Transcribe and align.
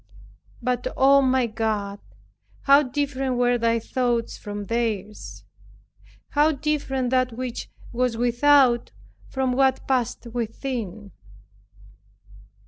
But, 0.63 0.87
O 0.97 1.21
my 1.21 1.45
God, 1.45 1.99
how 2.63 2.81
different 2.81 3.37
were 3.37 3.59
Thy 3.59 3.77
thoughts 3.77 4.35
from 4.35 4.65
theirs, 4.65 5.45
how 6.29 6.53
different 6.53 7.11
that 7.11 7.33
which 7.33 7.69
was 7.93 8.17
without, 8.17 8.91
from 9.29 9.53
what 9.53 9.87
passed 9.87 10.25
within! 10.33 11.11